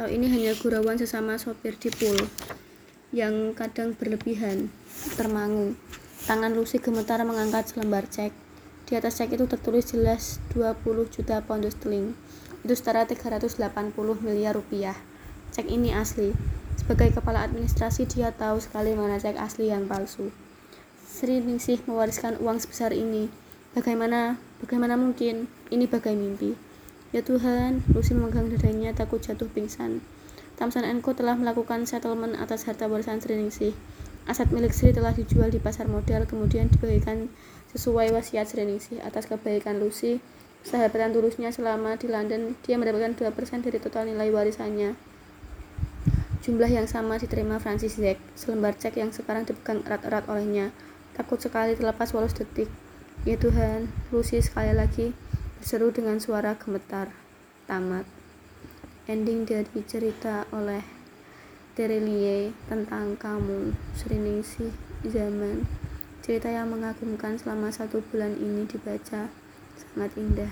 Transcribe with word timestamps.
atau 0.00 0.06
ini 0.06 0.30
hanya 0.30 0.54
gurauan 0.54 0.96
sesama 0.96 1.34
sopir 1.34 1.74
di 1.74 1.90
pool 1.90 2.16
yang 3.10 3.52
kadang 3.58 3.92
berlebihan 3.92 4.70
termangu. 5.18 5.74
Tangan 6.24 6.54
Lucy 6.54 6.78
gemetar 6.78 7.18
mengangkat 7.26 7.68
selembar 7.74 8.06
cek. 8.06 8.30
Di 8.86 8.96
atas 8.96 9.18
cek 9.18 9.34
itu 9.34 9.50
tertulis 9.50 9.90
jelas 9.90 10.38
20 10.56 11.10
juta 11.10 11.42
pound 11.42 11.68
sterling. 11.68 12.14
Itu 12.62 12.72
setara 12.72 13.04
380 13.04 13.92
miliar 14.22 14.54
rupiah. 14.54 14.94
Cek 15.52 15.66
ini 15.66 15.90
asli. 15.90 16.32
Sebagai 16.78 17.10
kepala 17.10 17.44
administrasi 17.44 18.06
dia 18.06 18.30
tahu 18.30 18.56
sekali 18.62 18.94
mana 18.94 19.18
cek 19.18 19.36
asli 19.36 19.68
yang 19.68 19.84
palsu. 19.90 20.30
Sri 21.04 21.44
Ningsih 21.44 21.82
mewariskan 21.84 22.38
uang 22.38 22.62
sebesar 22.62 22.94
ini. 22.94 23.26
Bagaimana? 23.74 24.40
Bagaimana 24.62 24.94
mungkin? 24.94 25.50
Ini 25.68 25.84
bagai 25.90 26.14
mimpi 26.16 26.69
Ya 27.10 27.26
Tuhan, 27.26 27.82
Lucy 27.90 28.14
memegang 28.14 28.54
dadanya 28.54 28.94
takut 28.94 29.18
jatuh 29.18 29.50
pingsan. 29.50 29.98
Tamsan 30.54 30.86
Co 31.02 31.10
telah 31.10 31.34
melakukan 31.34 31.82
settlement 31.82 32.38
atas 32.38 32.70
harta 32.70 32.86
warisan 32.86 33.18
Sri 33.18 33.34
Ningsih. 33.34 33.74
Aset 34.30 34.54
milik 34.54 34.70
Sri 34.70 34.94
telah 34.94 35.10
dijual 35.10 35.50
di 35.50 35.58
pasar 35.58 35.90
modal, 35.90 36.22
kemudian 36.30 36.70
dibagikan 36.70 37.26
sesuai 37.74 38.14
wasiat 38.14 38.46
Sri 38.46 38.62
Ningsih 38.62 39.02
atas 39.02 39.26
kebaikan 39.26 39.82
Lucy. 39.82 40.22
Sahabatan 40.62 41.10
tulusnya 41.10 41.50
selama 41.50 41.98
di 41.98 42.06
London, 42.06 42.54
dia 42.62 42.78
mendapatkan 42.78 43.18
2% 43.18 43.66
dari 43.66 43.82
total 43.82 44.06
nilai 44.06 44.30
warisannya. 44.30 44.94
Jumlah 46.46 46.70
yang 46.70 46.86
sama 46.86 47.18
diterima 47.18 47.58
Francis 47.58 47.98
Zack, 47.98 48.22
selembar 48.38 48.78
cek 48.78 48.94
yang 48.94 49.10
sekarang 49.10 49.42
dipegang 49.50 49.82
erat-erat 49.82 50.30
olehnya. 50.30 50.70
Takut 51.18 51.42
sekali 51.42 51.74
terlepas 51.74 52.14
walau 52.14 52.30
detik. 52.30 52.70
Ya 53.26 53.34
Tuhan, 53.34 53.90
Lucy 54.14 54.38
sekali 54.38 54.70
lagi 54.70 55.10
berseru 55.60 55.92
dengan 55.92 56.16
suara 56.16 56.56
gemetar. 56.56 57.12
Tamat. 57.68 58.08
Ending 59.04 59.44
dari 59.44 59.84
cerita 59.84 60.48
oleh 60.56 60.80
Terelie 61.76 62.56
tentang 62.64 63.12
kamu, 63.20 63.76
Sriningsih 63.92 64.72
Zaman. 65.04 65.68
Cerita 66.24 66.48
yang 66.48 66.72
mengagumkan 66.72 67.36
selama 67.36 67.68
satu 67.68 68.00
bulan 68.08 68.40
ini 68.40 68.64
dibaca 68.64 69.28
sangat 69.76 70.10
indah. 70.16 70.48